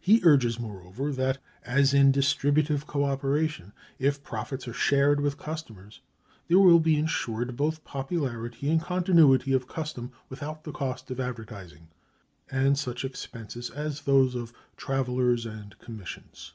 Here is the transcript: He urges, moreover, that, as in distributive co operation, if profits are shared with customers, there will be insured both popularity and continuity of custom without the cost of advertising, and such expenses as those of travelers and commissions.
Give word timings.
He 0.00 0.20
urges, 0.22 0.60
moreover, 0.60 1.10
that, 1.10 1.38
as 1.64 1.92
in 1.92 2.12
distributive 2.12 2.86
co 2.86 3.02
operation, 3.06 3.72
if 3.98 4.22
profits 4.22 4.68
are 4.68 4.72
shared 4.72 5.18
with 5.20 5.36
customers, 5.36 6.00
there 6.46 6.60
will 6.60 6.78
be 6.78 6.96
insured 6.96 7.56
both 7.56 7.82
popularity 7.82 8.70
and 8.70 8.80
continuity 8.80 9.52
of 9.52 9.66
custom 9.66 10.12
without 10.28 10.62
the 10.62 10.70
cost 10.70 11.10
of 11.10 11.18
advertising, 11.18 11.88
and 12.48 12.78
such 12.78 13.04
expenses 13.04 13.68
as 13.70 14.02
those 14.02 14.36
of 14.36 14.52
travelers 14.76 15.44
and 15.44 15.76
commissions. 15.80 16.52